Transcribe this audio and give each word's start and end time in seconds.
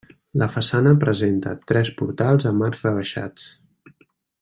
La 0.41 0.45
façana 0.53 0.93
presenta 1.03 1.53
tres 1.73 1.93
portals 2.01 2.51
amb 2.53 2.69
arcs 2.71 2.85
rebaixats. 2.91 3.51